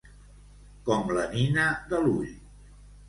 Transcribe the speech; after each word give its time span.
Com 0.87 1.13
la 1.19 1.25
nina 1.35 1.67
de 1.93 2.01
l'ull. 2.07 2.33